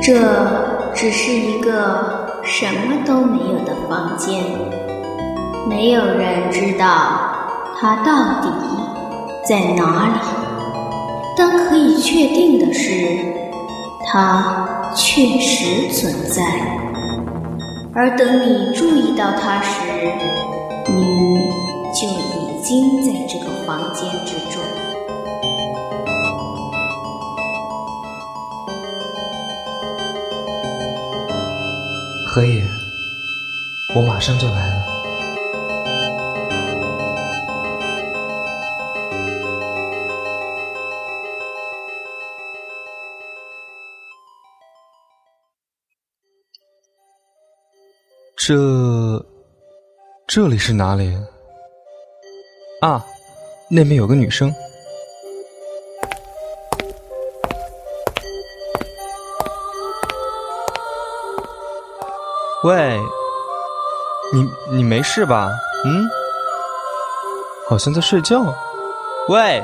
[0.00, 0.14] 这
[0.94, 4.40] 只是一个什么都没有的房间，
[5.68, 6.86] 没有人知道
[7.80, 8.48] 它到底
[9.48, 10.20] 在哪里。
[11.36, 12.92] 但可以确定的是，
[14.06, 16.44] 它确实存在。
[17.96, 19.80] 而等你注意到它时，
[20.86, 21.50] 你
[21.92, 24.62] 就已经在这个房间之中。
[32.34, 32.64] 何野，
[33.94, 34.84] 我马上就来了。
[48.36, 49.24] 这，
[50.26, 51.16] 这里是哪里？
[52.80, 53.06] 啊，
[53.70, 54.52] 那边有个女生。
[62.64, 62.98] 喂，
[64.32, 65.50] 你你没事吧？
[65.84, 66.08] 嗯，
[67.68, 68.42] 好像在睡觉。
[69.28, 69.62] 喂，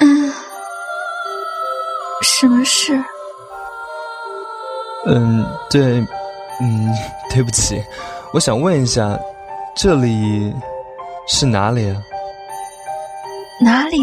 [0.00, 0.32] 嗯，
[2.22, 2.98] 什么事？
[5.04, 5.98] 嗯，对，
[6.62, 6.88] 嗯，
[7.28, 7.84] 对不起，
[8.32, 9.18] 我想问一下，
[9.74, 10.54] 这里
[11.28, 12.00] 是哪里啊？
[13.60, 13.98] 哪里？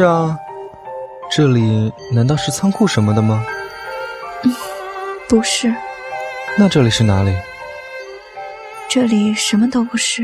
[0.00, 0.34] 是啊，
[1.30, 3.44] 这里难道是仓库什么的吗？
[5.28, 5.70] 不是。
[6.56, 7.36] 那这里是哪里？
[8.88, 10.22] 这里什么都不是。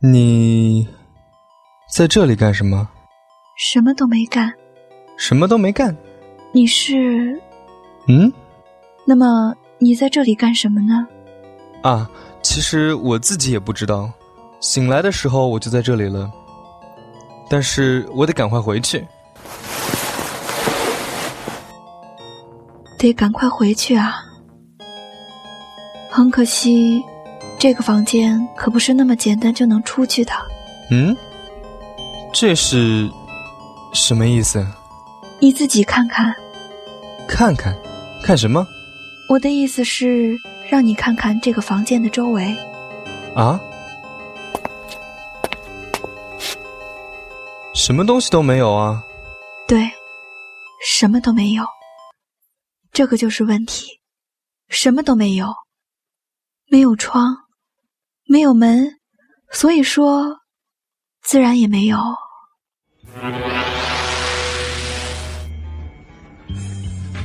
[0.00, 0.88] 你
[1.94, 2.88] 在这里干什么？
[3.58, 4.50] 什么都没干。
[5.18, 5.94] 什么都没干？
[6.52, 7.38] 你是？
[8.08, 8.32] 嗯？
[9.06, 11.06] 那么你在这里干什么呢？
[11.86, 12.10] 啊，
[12.42, 14.10] 其实我自己也不知道。
[14.58, 16.28] 醒来的时候我就在这里了，
[17.48, 19.06] 但是我得赶快回去。
[22.98, 24.16] 得赶快回去啊！
[26.10, 27.00] 很可惜，
[27.56, 30.32] 这个房间可不是那么简单就能出去的。
[30.90, 31.16] 嗯？
[32.32, 33.08] 这是
[33.92, 34.66] 什么意思？
[35.38, 36.34] 你自己看看。
[37.28, 37.72] 看看？
[38.24, 38.66] 看什么？
[39.28, 40.36] 我的意思是
[40.70, 42.56] 让你看看这个房间的周围。
[43.34, 43.60] 啊？
[47.74, 49.04] 什么东西都没有啊？
[49.68, 49.88] 对，
[50.84, 51.64] 什么都没有。
[52.92, 54.00] 这个就是问题，
[54.68, 55.54] 什么都没有，
[56.70, 57.36] 没有窗，
[58.24, 58.98] 没有门，
[59.52, 60.38] 所以说，
[61.22, 61.98] 自然也没有。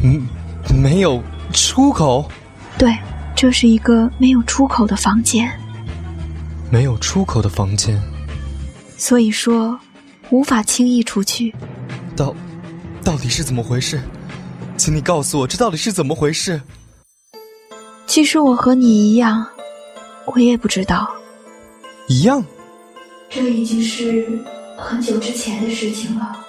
[0.03, 0.27] 嗯，
[0.75, 1.23] 没有
[1.53, 2.29] 出口。
[2.77, 2.97] 对，
[3.41, 5.51] 这是一个没有出口的房间。
[6.69, 7.99] 没有出口的房间。
[8.99, 9.79] 所以说，
[10.29, 11.51] 无法轻易出去。
[12.15, 12.35] 到，
[13.03, 13.99] 到底是怎么回事？
[14.77, 16.61] 请你告诉我，这到底是怎么回事？
[18.05, 19.43] 其实我和你一样，
[20.25, 21.09] 我也不知道。
[22.07, 22.45] 一样。
[23.27, 24.39] 这已经是
[24.77, 26.45] 很久之前的事情了。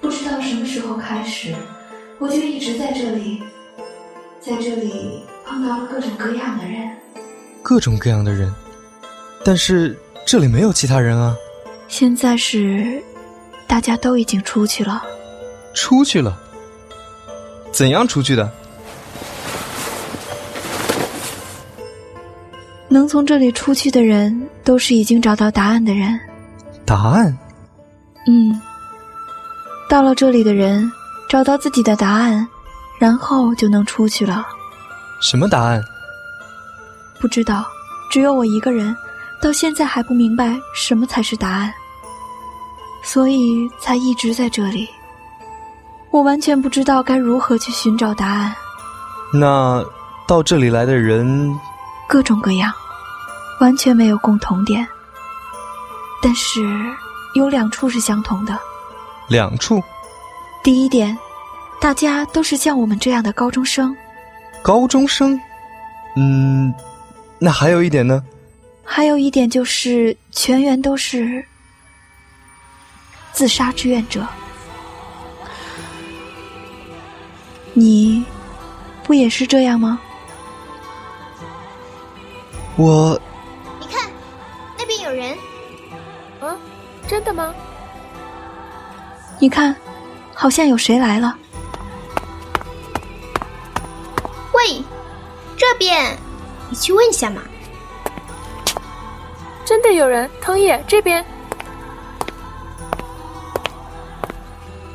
[0.00, 1.52] 不知道什么时候开始，
[2.20, 3.42] 我就一直在这里，
[4.40, 6.90] 在这里碰到了各种各样的人。
[7.62, 8.52] 各种各样的人，
[9.44, 11.34] 但是这里没有其他人啊。
[11.88, 13.02] 现在是，
[13.66, 15.02] 大家都已经出去了。
[15.74, 16.38] 出去了。
[17.72, 18.50] 怎样出去的？
[22.88, 26.18] 能从这里出去的人，都是已经找到答案的人。
[26.84, 27.36] 答案？
[28.26, 28.60] 嗯。
[29.90, 30.90] 到了这里的人，
[31.28, 32.46] 找到自己的答案，
[32.98, 34.46] 然后就能出去了。
[35.20, 35.82] 什么答案？
[37.20, 37.66] 不知道，
[38.10, 38.96] 只有我一个人，
[39.42, 41.72] 到现在还不明白什么才是答案，
[43.02, 44.88] 所以才一直在这里。
[46.10, 48.54] 我完全不知道该如何去寻找答案。
[49.32, 49.84] 那
[50.26, 51.58] 到这里来的人，
[52.08, 52.72] 各种各样，
[53.60, 54.86] 完全没有共同点。
[56.22, 56.60] 但是
[57.34, 58.58] 有两处是相同的。
[59.28, 59.82] 两处。
[60.64, 61.16] 第一点，
[61.80, 63.94] 大家都是像我们这样的高中生。
[64.68, 65.40] 高中生？
[66.14, 66.74] 嗯，
[67.38, 68.22] 那还有一点呢？
[68.84, 71.42] 还有一点就是全员都是
[73.32, 74.26] 自杀志愿者。
[77.72, 78.22] 你，
[79.04, 79.98] 不也是这样吗？
[82.76, 83.18] 我，
[83.80, 84.10] 你看，
[84.76, 85.34] 那边有人。
[86.42, 86.54] 嗯，
[87.06, 87.54] 真的吗？
[89.38, 89.74] 你看，
[90.34, 91.34] 好像有谁来了。
[95.58, 96.16] 这边，
[96.70, 97.42] 你去问一下嘛。
[99.64, 101.22] 真的有人，藤野这边。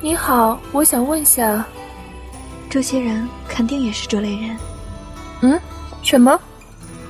[0.01, 1.65] 你好，我想问下，
[2.69, 4.57] 这些人肯定也是这类人。
[5.42, 5.60] 嗯，
[6.01, 6.39] 什么？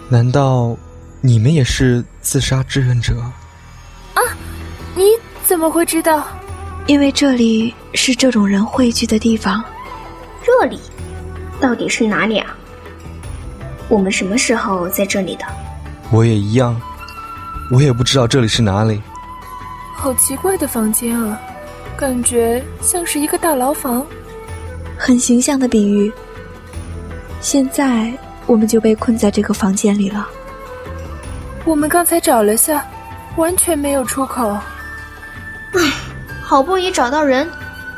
[0.10, 0.76] 难道
[1.22, 3.14] 你们也是自杀志愿者？
[4.16, 4.22] 啊，
[4.96, 5.04] 你
[5.46, 6.28] 怎么会知道？
[6.88, 9.64] 因为这里是这种人汇聚的地方。
[10.44, 10.80] 这里
[11.62, 12.58] 到底是哪里啊？
[13.94, 15.46] 我们什么时候在这里的？
[16.10, 16.76] 我也一样，
[17.72, 19.00] 我也不知道这里是哪里。
[19.96, 21.40] 好奇怪的房间啊，
[21.96, 24.04] 感觉像是一个大牢房。
[24.98, 26.12] 很形象的比喻。
[27.40, 28.12] 现在
[28.48, 30.28] 我们就被困在这个房间里了。
[31.64, 32.84] 我们刚才找了下，
[33.36, 34.50] 完全没有出口。
[35.74, 35.94] 唉，
[36.42, 37.48] 好不容易找到人，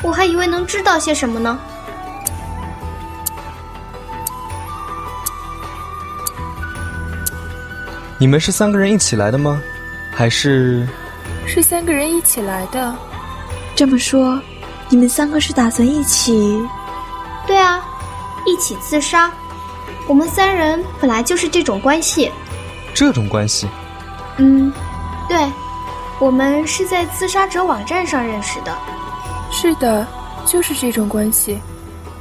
[0.03, 1.57] 我还以为能知道些什么呢。
[8.17, 9.62] 你们是三个人一起来的吗？
[10.12, 10.88] 还是？
[11.45, 12.95] 是三个人一起来的。
[13.75, 14.41] 这么说，
[14.89, 16.62] 你们三个是打算一起？
[17.45, 17.83] 对啊，
[18.45, 19.29] 一起自杀。
[20.07, 22.31] 我们三人本来就是这种关系。
[22.94, 23.67] 这种关系？
[24.38, 24.71] 嗯，
[25.27, 25.38] 对，
[26.19, 28.73] 我们是在自杀者网站上认识的。
[29.51, 30.07] 是的，
[30.45, 31.59] 就是这种关系。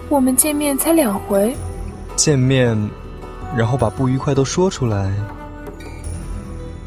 [0.08, 1.56] 我们见面才两回。
[2.16, 2.76] 见面，
[3.56, 5.12] 然后把不愉快都说出来。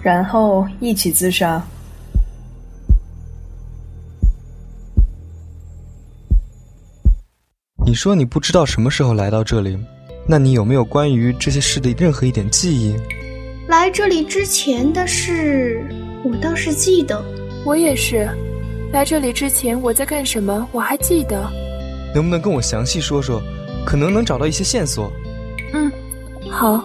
[0.08, 1.62] 然后一起自杀。
[7.86, 9.78] 你说你不知道什么时候来到这里，
[10.26, 12.96] 那你有没有关于这些事的任何一点记忆？
[13.68, 15.86] 来这里之前的事，
[16.24, 17.22] 我倒是记得。
[17.66, 18.30] 我也是，
[18.94, 21.52] 来这里之前我在干什么，我还记得。
[22.16, 23.42] 能不能跟我详细说说？
[23.86, 25.12] 可能能找到一些线索。
[25.74, 25.92] 嗯，
[26.50, 26.82] 好。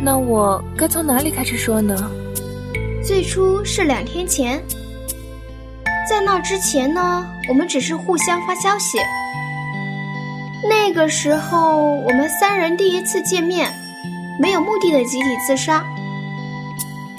[0.00, 2.08] 那我该从哪里开始说呢？
[3.06, 4.60] 最初是两天前，
[6.10, 8.98] 在那之前呢，我们只是互相发消息。
[10.68, 13.72] 那个时候，我们三人第一次见面，
[14.40, 15.84] 没有目的的集体自杀。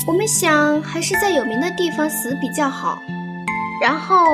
[0.06, 3.02] 我们想还是在有名的地方死比较好，
[3.82, 4.26] 然后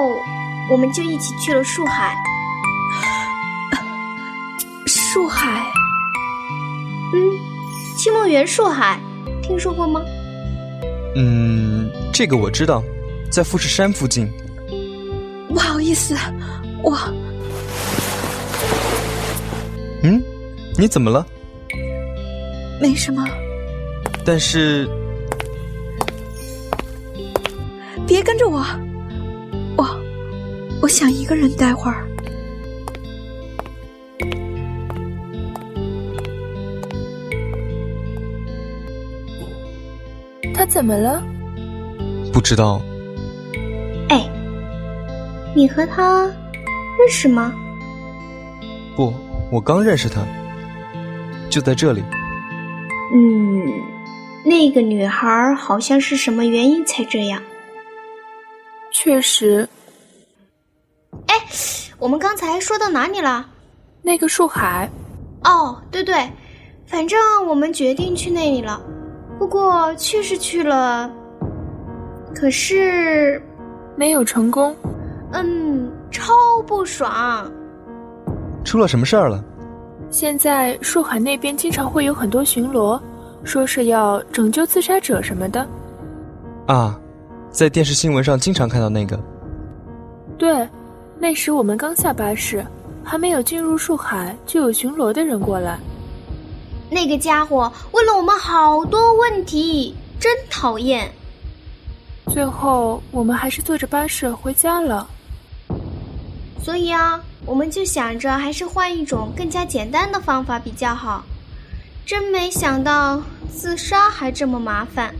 [0.71, 2.15] 我们就一起去了树海。
[4.87, 5.63] 树海，
[7.13, 7.29] 嗯，
[7.95, 8.99] 青梦园树海，
[9.43, 10.01] 听说过吗？
[11.15, 12.83] 嗯，这个我知道，
[13.29, 14.27] 在富士山附近。
[15.49, 16.15] 不好意思，
[16.81, 16.97] 我……
[20.01, 20.21] 嗯，
[20.77, 21.25] 你怎么了？
[22.81, 23.23] 没什么。
[24.25, 24.89] 但是，
[28.07, 28.65] 别跟着我，
[29.77, 29.85] 我
[30.81, 32.07] 我想一个人待会儿。
[40.73, 41.21] 怎么了？
[42.33, 42.81] 不知道。
[44.09, 44.27] 哎，
[45.55, 47.53] 你和他认识吗？
[48.95, 49.13] 不，
[49.51, 50.25] 我刚认识他，
[51.47, 52.01] 就在这里。
[53.13, 53.71] 嗯，
[54.43, 57.39] 那个女孩好像是什么原因才这样？
[58.91, 59.69] 确实。
[61.27, 61.35] 哎，
[61.99, 63.47] 我们刚才说到哪里了？
[64.01, 64.89] 那个树海。
[65.43, 66.27] 哦，对对，
[66.87, 68.81] 反正我们决定去那里了。
[69.43, 71.11] 不过去是去了，
[72.33, 73.43] 可是
[73.97, 74.73] 没有成功。
[75.33, 76.31] 嗯，超
[76.65, 77.51] 不爽。
[78.63, 79.43] 出了什么事儿了？
[80.09, 82.97] 现在树海那边经常会有很多巡逻，
[83.43, 85.67] 说是要拯救自杀者什么的。
[86.65, 86.97] 啊，
[87.51, 89.19] 在电视新闻上经常看到那个。
[90.37, 90.65] 对，
[91.19, 92.65] 那时我们刚下巴士，
[93.03, 95.77] 还没有进入树海，就有巡逻的人过来。
[96.89, 101.11] 那个家伙问了我们好多问题，真讨厌。
[102.27, 105.07] 最后我们还是坐着巴士回家了。
[106.63, 111.23] 所以啊，我们就想着还是换一种更加简单的方法比较好。
[112.05, 113.21] 真没想到
[113.51, 115.13] 自杀还这么麻烦。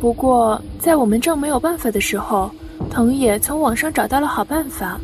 [0.00, 2.50] 不过在我们正没有办法的时候，
[2.90, 4.98] 藤野从网上找到了好办法。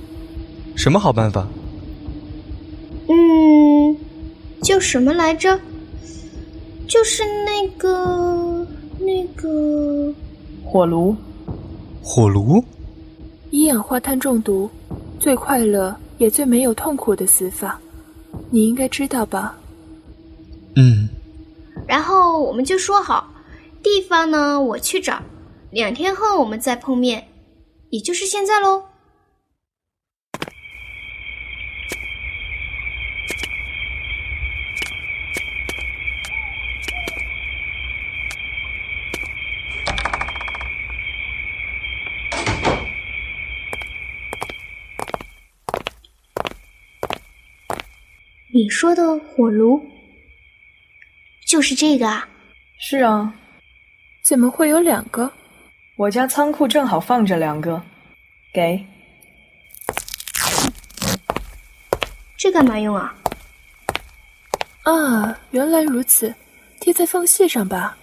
[0.75, 1.46] 什么好办法？
[3.08, 3.96] 嗯。
[4.62, 5.59] 叫什么来着？
[6.87, 8.67] 就是那个
[8.99, 10.12] 那个
[10.65, 11.15] 火炉。
[12.03, 12.65] 火炉。
[13.50, 14.71] 一氧化碳中毒，
[15.19, 17.79] 最快乐也最没有痛苦的死法，
[18.50, 19.57] 你应该知道吧？
[20.77, 21.09] 嗯。
[21.87, 23.33] 然后我们就说好，
[23.83, 25.23] 地方呢我去找，
[25.71, 27.27] 两天后我们再碰面，
[27.91, 28.83] 也就是现在喽。
[48.59, 49.81] 你说的火炉
[51.47, 52.29] 就是这个啊？
[52.81, 53.33] 是啊，
[54.25, 55.33] 怎么会有两个？
[55.97, 57.81] 我家仓库正好放着两个，
[58.53, 58.85] 给。
[62.37, 63.15] 这干嘛用啊？
[64.83, 66.35] 啊，原来如此，
[66.81, 67.97] 贴在缝隙上吧，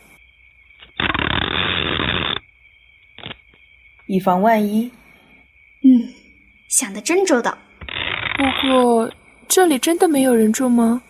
[4.08, 4.90] 以防万一。
[5.84, 5.92] 嗯，
[6.70, 7.58] 想的真周到。
[8.38, 9.12] 不过
[9.48, 11.02] 这里真的没有人住吗？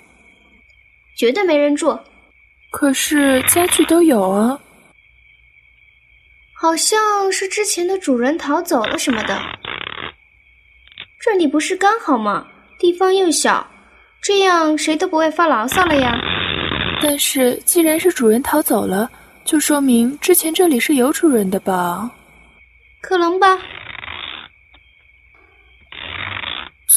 [1.18, 1.98] 绝对没人住，
[2.72, 4.60] 可是家具都有啊。
[6.54, 9.40] 好像是之前的主人逃走了什么的。
[11.20, 12.46] 这里不是刚好吗？
[12.78, 13.66] 地方又小，
[14.22, 16.14] 这样谁都不会发牢骚了呀。
[17.02, 19.10] 但是既然是主人逃走了，
[19.44, 22.12] 就说明之前这里是有主人的吧？
[23.02, 23.60] 可能吧。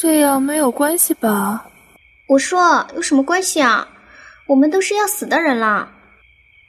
[0.01, 1.69] 这样没有关系吧？
[2.29, 3.85] 我说有什么关系啊？
[4.47, 5.91] 我们都是要死的人了。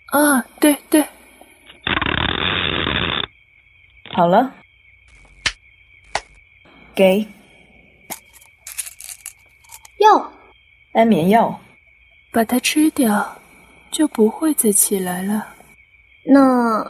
[0.06, 1.06] 啊，对对。
[4.12, 4.52] 好了，
[6.92, 7.24] 给
[10.00, 10.32] 药，
[10.94, 11.60] 安眠药。
[12.32, 13.40] 把它吃掉，
[13.92, 15.46] 就不会再起来了。
[16.24, 16.84] 那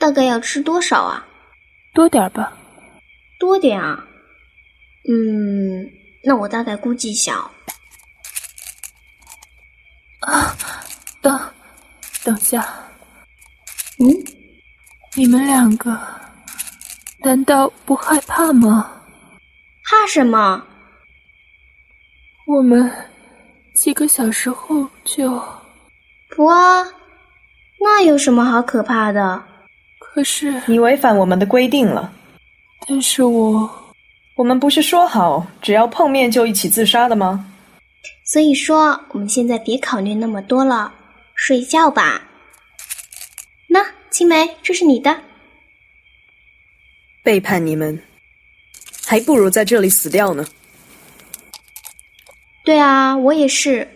[0.00, 1.24] 大概要吃多少啊？
[1.94, 2.52] 多点吧。
[3.38, 4.04] 多点啊？
[5.08, 5.90] 嗯，
[6.24, 7.34] 那我大概估计一下。
[10.20, 10.56] 啊，
[11.20, 11.40] 等，
[12.22, 12.60] 等下。
[13.98, 14.06] 嗯，
[15.16, 15.98] 你们两个
[17.24, 19.02] 难道不害怕吗？
[19.84, 20.64] 怕什么？
[22.46, 22.90] 我们
[23.74, 25.42] 几个小时后就……
[26.36, 26.84] 不啊，
[27.80, 29.42] 那有什么好可怕的？
[29.98, 32.12] 可是你违反我们的规定了。
[32.86, 33.81] 但是我……
[34.34, 37.52] 我们不是说好只要碰面就一起自杀的吗？
[38.24, 40.92] 所以说，我们现在别考虑那么多了，
[41.34, 42.22] 睡觉吧。
[43.68, 45.22] 那青梅，这是你的。
[47.22, 48.02] 背叛你们，
[49.06, 50.46] 还不如在这里死掉呢。
[52.64, 53.86] 对啊，我也是。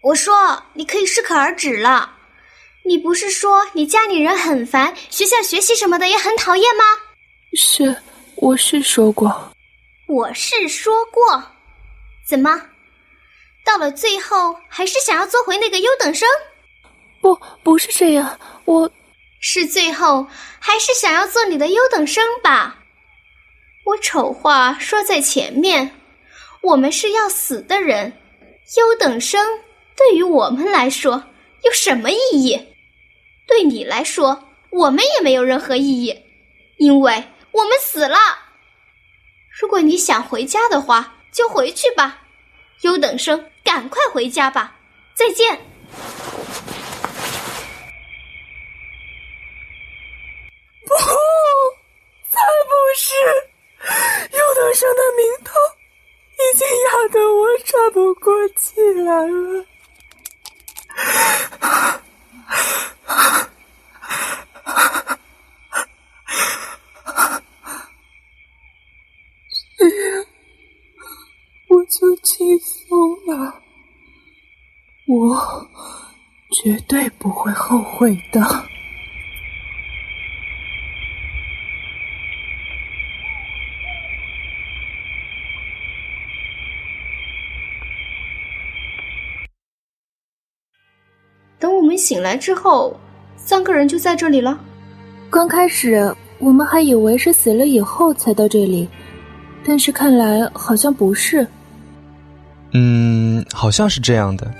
[0.00, 2.14] 我说，你可以适可而止了。
[2.84, 6.84] 你不是说你家里人很烦，学校学习什么的也很讨厌吗？
[7.54, 7.96] 是，
[8.36, 9.52] 我是说过。
[10.06, 11.42] 我是说过，
[12.28, 12.62] 怎么，
[13.64, 16.28] 到了最后还是想要做回那个优等生？
[17.20, 18.88] 不，不是这样，我
[19.40, 20.24] 是最后
[20.60, 22.78] 还是想要做你的优等生吧？
[23.84, 25.90] 我丑话说在前面，
[26.62, 28.12] 我们是要死的人，
[28.76, 29.44] 优等生。
[29.98, 31.22] 对于我们来说
[31.64, 32.58] 有什么意义？
[33.46, 36.16] 对你来说，我们也没有任何意义，
[36.76, 38.16] 因为我们死了。
[39.60, 42.22] 如果你想回家的话，就回去吧。
[42.82, 44.76] 优等生，赶快回家吧。
[45.14, 45.58] 再见。
[50.86, 50.94] 不，
[52.30, 52.38] 才
[52.68, 53.14] 不是！
[54.30, 55.58] 优等生的名头
[56.34, 59.64] 已经压得我喘不过气来了。
[71.68, 73.62] 我就轻松了，
[75.06, 75.68] 我
[76.62, 78.40] 绝对不会后悔的。
[91.98, 92.98] 醒来之后，
[93.36, 94.58] 三个人就在这里了。
[95.28, 98.88] 刚开始我们还以为是死了以后才到这里，
[99.66, 101.46] 但是看来好像不是。
[102.72, 104.50] 嗯，好像是这样的，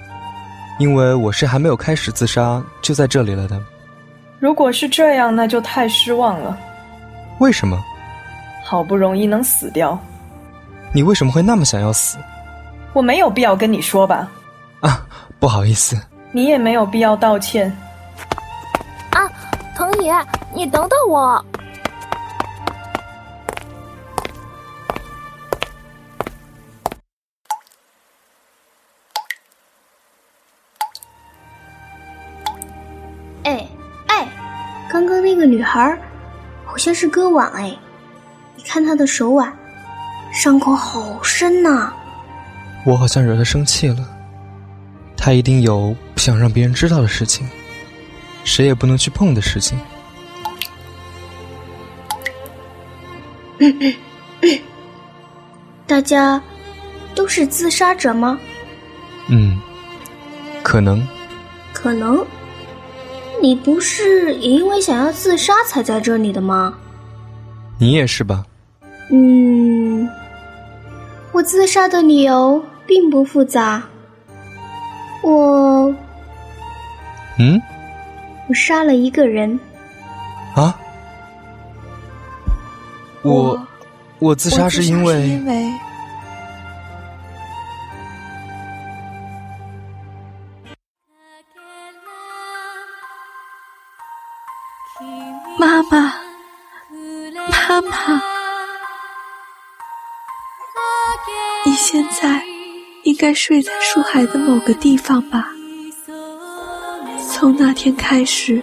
[0.78, 3.58] 因为我是还没有开始自杀就在这里了的。
[4.40, 6.58] 如果是这样，那就太失望了。
[7.38, 7.82] 为什么？
[8.64, 9.98] 好不容易能死掉，
[10.92, 12.18] 你为什么会那么想要死？
[12.92, 14.30] 我没有必要跟你说吧？
[14.80, 15.06] 啊，
[15.38, 15.96] 不好意思。
[16.30, 17.74] 你也没有必要道歉。
[19.10, 19.28] 啊，
[19.74, 20.14] 藤野，
[20.54, 21.44] 你等等我。
[33.44, 33.66] 哎
[34.08, 34.28] 哎，
[34.90, 35.98] 刚刚那个女孩
[36.66, 37.74] 好像是割腕哎，
[38.54, 39.50] 你看她的手腕，
[40.32, 41.92] 伤口好深呐。
[42.84, 44.17] 我好像惹她生气了。
[45.28, 47.46] 他一定有不想让别人知道的事情，
[48.44, 49.78] 谁也不能去碰的事情。
[55.86, 56.42] 大家
[57.14, 58.40] 都是自杀者吗？
[59.28, 59.60] 嗯，
[60.62, 61.06] 可能。
[61.74, 62.26] 可能。
[63.42, 66.72] 你不是也因为想要自杀才在这里的吗？
[67.78, 68.46] 你也是吧？
[69.10, 70.08] 嗯，
[71.32, 73.82] 我自杀的理由并不复杂。
[77.38, 77.60] 嗯，
[78.48, 79.58] 我杀了一个人。
[80.54, 80.78] 啊？
[83.22, 83.66] 我，
[84.18, 85.72] 我自杀是因为因为
[95.58, 96.14] 妈妈，
[97.50, 98.22] 妈妈，
[101.64, 102.42] 你现在
[103.04, 105.48] 应该睡在树海的某个地方吧？
[107.38, 108.60] 从那天开始，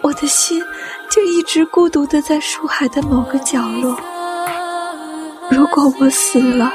[0.00, 0.60] 我的心
[1.08, 3.96] 就一直孤独的在树海的某个角落。
[5.52, 6.72] 如果我死了，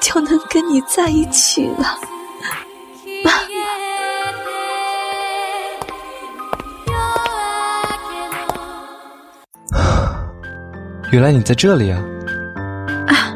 [0.00, 1.96] 就能跟你在一起了，
[3.24, 3.38] 妈妈。
[11.12, 12.02] 原来你在这里啊
[13.06, 13.30] 啊！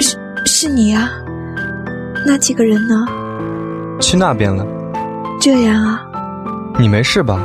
[0.00, 1.08] 是是你啊？
[2.26, 3.06] 那几个人呢？
[4.00, 4.66] 去那边了。
[5.44, 6.00] 这样啊？
[6.78, 7.38] 你没事吧？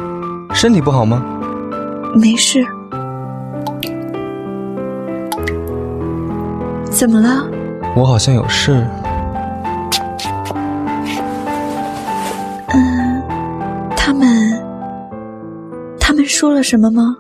[0.54, 1.22] 身体不好吗？
[2.16, 2.66] 没事。
[6.90, 7.46] 怎么了？
[7.98, 8.88] 我好像有事。
[12.70, 13.22] 嗯，
[13.98, 14.64] 他们，
[16.00, 17.18] 他们说了什么吗？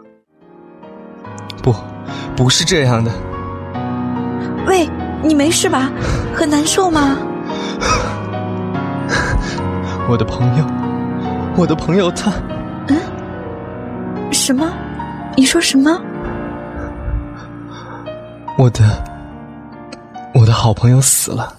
[1.61, 1.75] 不，
[2.37, 3.11] 不是这样的。
[4.65, 4.89] 喂，
[5.21, 5.91] 你没事吧？
[6.33, 7.17] 很难受吗？
[10.09, 10.65] 我的朋友，
[11.55, 12.31] 我的朋友他……
[12.87, 12.97] 嗯？
[14.31, 14.73] 什么？
[15.37, 16.01] 你说什么？
[18.57, 19.03] 我的，
[20.33, 21.55] 我的好朋友死了。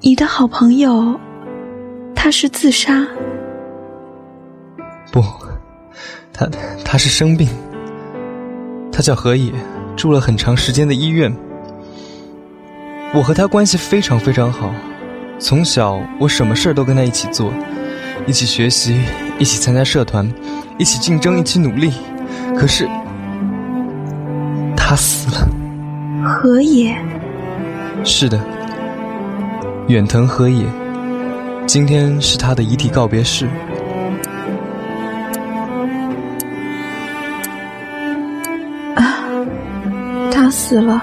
[0.00, 1.18] 你的好朋友，
[2.14, 3.02] 他是自杀？
[5.10, 5.24] 不，
[6.34, 6.46] 他
[6.84, 7.48] 他是生病。
[8.92, 9.50] 他叫何野，
[9.96, 11.34] 住了很长时间的医院。
[13.14, 14.70] 我和他关系非常非常好，
[15.40, 17.50] 从小我什么事儿都跟他一起做，
[18.26, 19.00] 一起学习，
[19.38, 20.30] 一起参加社团，
[20.78, 21.90] 一起竞争，一起努力。
[22.56, 22.86] 可是
[24.76, 25.48] 他死了。
[26.22, 26.94] 何野。
[28.04, 28.38] 是的，
[29.88, 30.64] 远藤河野。
[31.66, 33.46] 今天是他的遗体告别式。
[38.94, 39.24] 啊，
[40.30, 41.02] 他死了。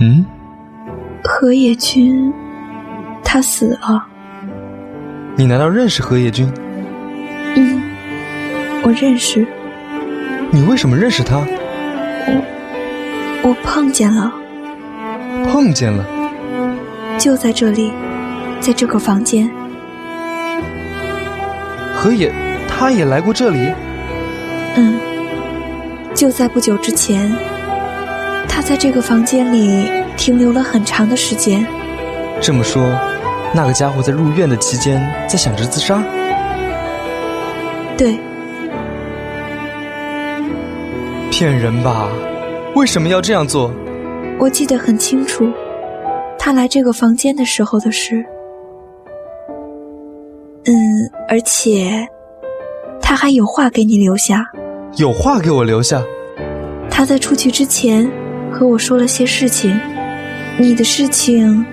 [0.00, 0.24] 嗯。
[1.22, 2.32] 何野君，
[3.36, 4.02] 他死了。
[5.36, 6.50] 你难道认识何野君？
[7.54, 7.82] 嗯，
[8.82, 9.46] 我认识。
[10.50, 11.36] 你为什么认识他？
[12.26, 12.42] 我
[13.42, 14.32] 我碰见了。
[15.46, 16.02] 碰见了。
[17.18, 17.92] 就在这里，
[18.58, 19.50] 在这个房间。
[21.94, 22.32] 何野，
[22.66, 23.70] 他也来过这里。
[24.76, 24.98] 嗯，
[26.14, 27.30] 就在不久之前，
[28.48, 31.66] 他在这个房间里停留了很长的时间。
[32.40, 32.98] 这么说，
[33.56, 36.02] 那个家伙在入院的期间在想着自杀。
[37.96, 38.14] 对。
[41.30, 42.08] 骗人吧？
[42.74, 43.72] 为什么要这样做？
[44.38, 45.50] 我记得很清楚，
[46.38, 48.22] 他来这个房间的时候的事。
[50.66, 50.74] 嗯，
[51.26, 52.06] 而且
[53.00, 54.46] 他还有话给你留下。
[54.96, 56.02] 有话给我留下？
[56.90, 58.10] 他在出去之前
[58.52, 59.78] 和我说了些事情，
[60.58, 61.64] 你的事情，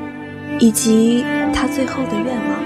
[0.59, 2.63] 以及他最后的愿望。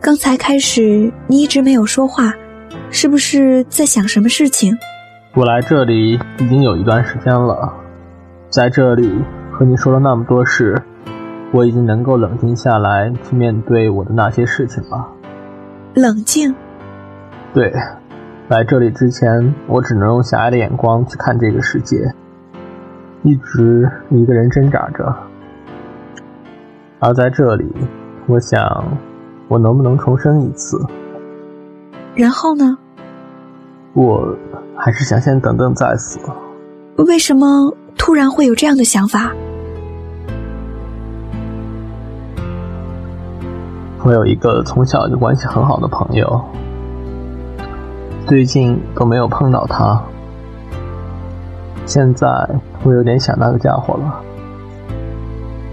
[0.00, 2.34] 刚才开始，你一直没有说话，
[2.90, 4.76] 是不是在想什么事情？
[5.34, 7.72] 我来这里已经有一段时间了，
[8.50, 9.10] 在这里
[9.50, 10.82] 和你说了那么多事，
[11.52, 15.08] 我已经能够冷静下来去面对我的那些事情了。
[15.94, 16.54] 冷静？
[17.54, 17.72] 对，
[18.48, 22.12] 来这里之前，我只能用狭隘的眼光去看这个世界，
[23.22, 25.14] 一直一个人挣扎着，
[26.98, 27.70] 而在这里，
[28.26, 28.84] 我想。
[29.48, 30.80] 我能不能重生一次？
[32.14, 32.78] 然后呢？
[33.92, 34.34] 我
[34.74, 36.18] 还是想先等等再死。
[36.96, 39.30] 为什么突然会有这样的想法？
[44.02, 46.42] 我有一个从小就关系很好的朋友，
[48.32, 50.02] 最近都没有碰到他。
[51.84, 52.26] 现在
[52.82, 54.22] 我有点想那个家伙了。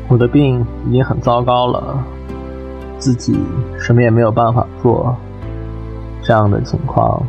[0.09, 2.03] 我的病已经很糟糕了，
[2.97, 3.39] 自己
[3.79, 5.15] 什么也没有办法做，
[6.21, 7.23] 这样的情况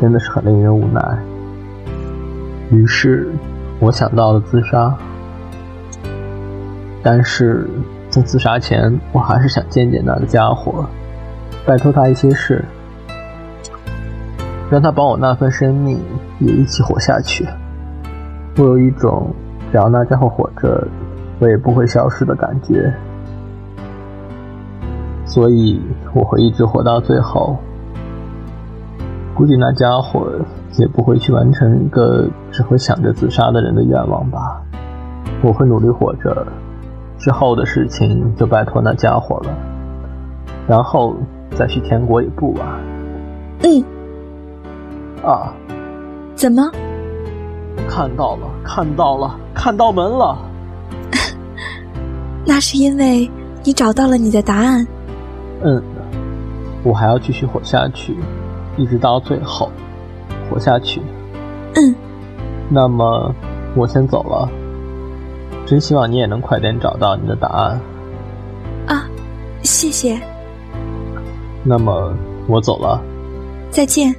[0.00, 1.18] 真的是很令人无奈。
[2.70, 3.28] 于是，
[3.80, 4.94] 我想到了自杀。
[7.02, 7.68] 但是
[8.08, 10.86] 在自杀前，我还是想见见那个家伙，
[11.66, 12.64] 拜托他一些事，
[14.70, 16.00] 让他把我那份生命
[16.40, 17.46] 也一起活下去。
[18.58, 19.34] 我有一种
[19.70, 20.88] 只要那家伙活着，
[21.38, 22.92] 我也不会消失的感觉，
[25.24, 25.80] 所以
[26.14, 27.56] 我会一直活到最后。
[29.34, 30.26] 估计那家伙
[30.78, 34.62] 也不会去完成一个只会想着自杀的人的愿望吧。
[35.42, 36.46] 我会努力活着，
[37.18, 39.54] 之后的事情就拜托那家伙了，
[40.66, 41.14] 然后
[41.50, 42.66] 再去天国也不晚。
[43.62, 43.95] 嗯。
[45.26, 45.52] 啊？
[46.34, 46.70] 怎么？
[47.88, 50.38] 看到了，看到了，看到门了。
[52.46, 53.30] 那是因为
[53.64, 54.86] 你找到了你的答案。
[55.62, 55.82] 嗯，
[56.84, 58.16] 我还要继续活下去，
[58.76, 59.70] 一直到最后，
[60.50, 61.02] 活下去。
[61.74, 61.94] 嗯。
[62.68, 63.34] 那么，
[63.74, 64.48] 我先走了。
[65.66, 67.80] 真希望你也能快点找到你的答案。
[68.86, 69.04] 啊，
[69.62, 70.20] 谢谢。
[71.64, 72.12] 那么，
[72.46, 73.00] 我走了。
[73.70, 74.14] 再见。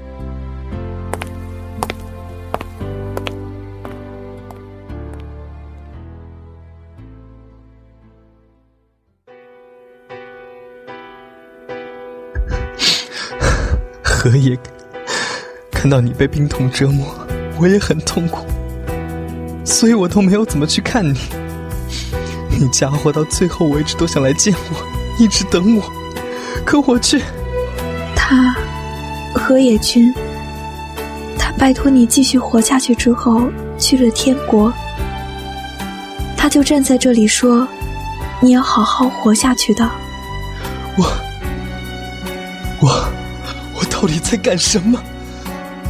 [14.29, 14.57] 何野，
[15.71, 17.07] 看到你被病痛折磨，
[17.59, 18.45] 我也很痛苦，
[19.63, 21.17] 所以我都没有怎么去看你。
[22.59, 25.83] 你家伙到最后为止都想来见我，一直等我，
[26.65, 27.21] 可我却……
[28.15, 28.53] 他，
[29.33, 30.13] 何野君，
[31.37, 34.73] 他拜托你继续活下去之后去了天国，
[36.35, 37.65] 他就站在这里说
[38.41, 39.89] ：“你要好好活下去的。”
[40.97, 41.05] 我，
[42.81, 43.16] 我。
[43.99, 45.01] 到底在干什么？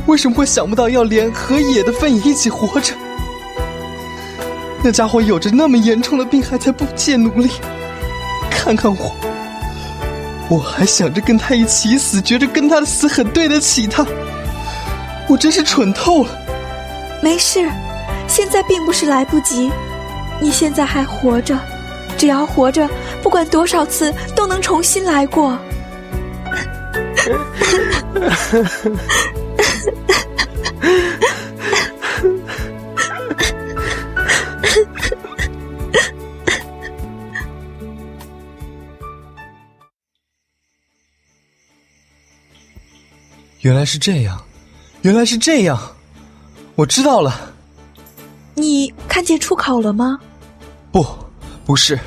[0.05, 2.93] 为什么会想不到要连和野的份也一起活着？
[4.81, 7.51] 那家伙有着那么严重的病，还在不懈努力。
[8.49, 9.13] 看看我，
[10.49, 14.05] 我还想着跟他一起死，觉着跟他的死很对得起他。
[15.27, 16.29] 我真是蠢透了。
[17.21, 17.69] 没事，
[18.25, 19.69] 现在并不是来不及。
[20.39, 21.59] 你现在还活着，
[22.17, 22.89] 只要活着，
[23.21, 25.59] 不管多少次都能重新来过。
[43.61, 44.41] 原来是这样，
[45.01, 45.77] 原来是这样，
[46.75, 47.53] 我知道了。
[48.55, 50.17] 你看见出口了吗？
[50.91, 51.05] 不，
[51.65, 51.99] 不是，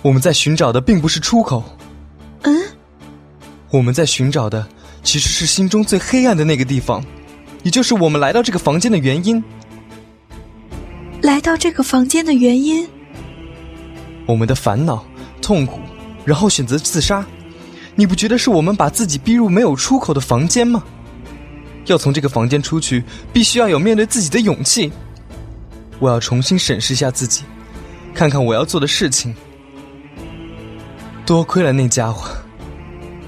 [0.00, 1.62] 我们在寻找的并不是出口。
[2.42, 2.62] 嗯，
[3.70, 4.66] 我们在寻找的。
[5.02, 7.02] 其实是心中最黑暗的那个地方，
[7.62, 9.42] 也就是我们来到这个房间的原因。
[11.22, 12.86] 来到这个房间的原因，
[14.26, 15.02] 我们的烦恼、
[15.40, 15.80] 痛苦，
[16.22, 17.24] 然后选择自杀。
[17.94, 20.84] 你不觉得是我们把自己逼入没有出口的房间吗？
[21.86, 23.02] 要从这个房间出去，
[23.32, 24.92] 必须要有面对自己的勇气。
[25.98, 27.42] 我要重新审视一下自己，
[28.14, 29.34] 看看我要做的事情。
[31.24, 32.30] 多亏了那家伙。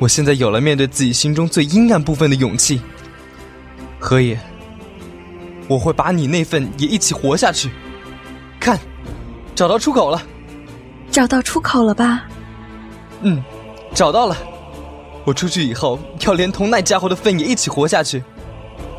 [0.03, 2.83] 我现在有了面对自己心中最阴暗部分的勇气，
[4.01, 4.37] 何野，
[5.69, 7.71] 我会把你那份也一起活下去。
[8.59, 8.77] 看，
[9.55, 10.21] 找到出口了，
[11.13, 12.25] 找到出口了吧？
[13.21, 13.41] 嗯，
[13.95, 14.37] 找到了。
[15.25, 18.21] 我出去以后要连同那家伙的份也一起活下去。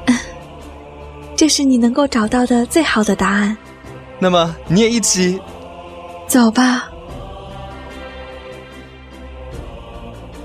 [1.35, 3.57] 这是你能够找到的最好的答案。
[4.19, 5.37] 那么你也一起
[6.29, 6.89] 走吧。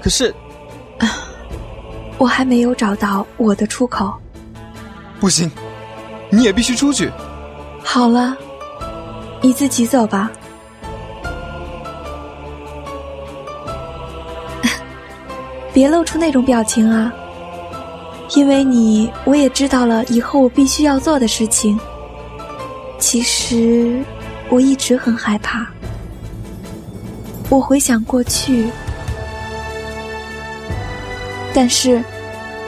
[0.03, 0.35] 可是。
[2.19, 4.13] 我还没有找到我的出口，
[5.21, 5.49] 不行，
[6.31, 7.11] 你也必须出去。
[7.83, 8.37] 好了，
[9.41, 10.31] 你自己走吧。
[15.73, 17.13] 别露出那种表情啊！
[18.35, 21.79] 因为你，我也知道了以后我必须要做的事情。
[22.99, 24.05] 其实，
[24.51, 25.65] 我一直很害怕。
[27.49, 28.69] 我回想过去。
[31.61, 32.01] 但是，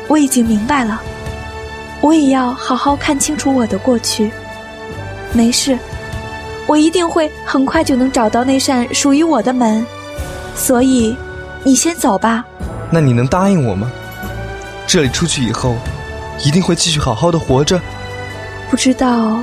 [0.09, 1.01] 我已经明白了，
[2.01, 4.33] 我也要好好看清楚我的过去。
[5.33, 5.79] 没事，
[6.67, 9.87] 我一定会很快就能找到那扇属于我的门。
[10.57, 11.17] 所以，
[11.63, 12.45] 你先走吧。
[12.91, 13.89] 那你能答应我吗？
[14.89, 15.77] 这里出去以后，
[16.45, 17.81] 一定会继续好好的活着。
[18.69, 19.39] 不知道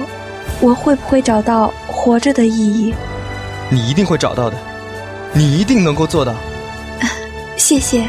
[0.60, 2.94] 我会不会找到活着的意义？
[3.70, 4.58] 你一定会找到的，
[5.32, 6.36] 你一定能够做到。
[7.56, 8.04] 谢谢。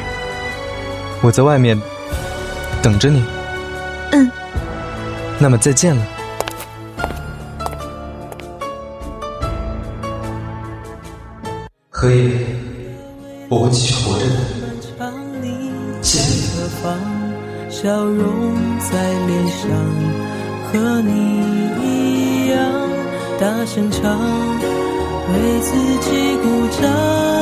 [1.23, 1.81] 我在外面
[2.83, 3.23] 等着你。
[4.13, 4.31] 嗯。
[5.39, 6.03] 那么再见了。
[11.91, 12.47] 可以，
[13.49, 14.33] 我会继续活着的。
[16.03, 16.69] 谢谢你。
[17.71, 18.55] 笑容
[18.91, 19.69] 在脸上，
[20.73, 21.13] 和你
[21.83, 22.59] 一样
[23.39, 24.19] 大声唱，
[25.29, 27.38] 为自己鼓掌。